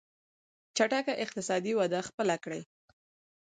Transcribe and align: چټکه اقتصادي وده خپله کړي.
چټکه 0.75 1.13
اقتصادي 1.23 1.73
وده 1.79 1.99
خپله 2.07 2.35
کړي. 2.43 2.61